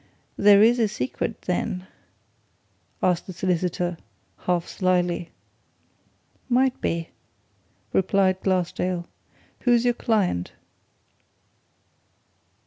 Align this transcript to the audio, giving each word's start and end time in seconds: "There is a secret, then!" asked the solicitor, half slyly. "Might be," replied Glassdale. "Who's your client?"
"There 0.35 0.63
is 0.63 0.79
a 0.79 0.87
secret, 0.87 1.43
then!" 1.43 1.85
asked 3.03 3.27
the 3.27 3.33
solicitor, 3.33 3.97
half 4.35 4.67
slyly. 4.67 5.29
"Might 6.49 6.81
be," 6.81 7.09
replied 7.93 8.41
Glassdale. 8.41 9.05
"Who's 9.59 9.85
your 9.85 9.93
client?" 9.93 10.53